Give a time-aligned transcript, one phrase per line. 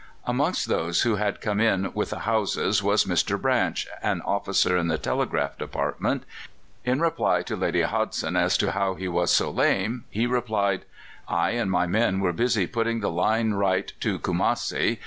[0.25, 3.39] Amongst those who had come in with the Hausas was Mr.
[3.39, 6.23] Branch, an officer in the telegraph department.
[6.83, 10.85] In reply to Lady Hodgson as to how he was so lame, he replied:
[11.27, 14.99] "I and my men were busy putting the line right to Kumassi.